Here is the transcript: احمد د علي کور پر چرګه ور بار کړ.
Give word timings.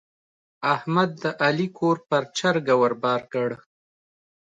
احمد 0.73 1.09
د 1.23 1.25
علي 1.43 1.67
کور 1.77 1.97
پر 2.09 2.21
چرګه 2.37 2.75
ور 2.81 2.93
بار 3.03 3.21
کړ. 3.33 3.49